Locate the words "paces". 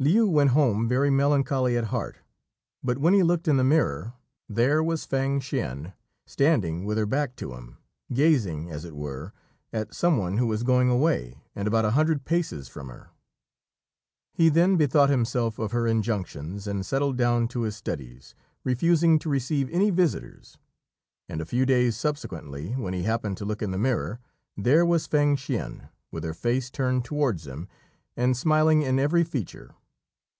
12.24-12.66